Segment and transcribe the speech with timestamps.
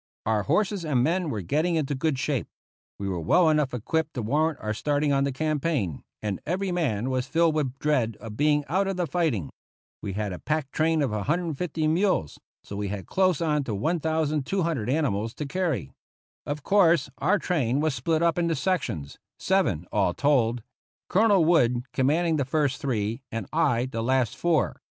[0.25, 2.47] Our horses and men were getting into good shape.
[2.97, 7.11] We were well enough equipped to warrant our starting on the campaign, and every man
[7.11, 9.51] was filled with dread of being out of the fighting.
[10.01, 14.89] We had a pack train of 150 mules, so we had close on to 1,200
[14.89, 15.91] animals to carry.
[16.47, 20.63] Of course, our train was split up into sections, seven, all told;
[21.09, 24.77] Colonel Wood commanding the 46 TO CUBA first three, and I the last four.